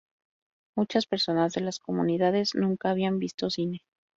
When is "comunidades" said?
1.79-2.55